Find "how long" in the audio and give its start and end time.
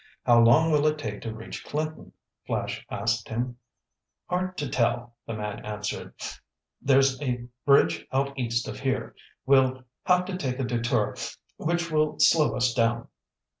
0.25-0.71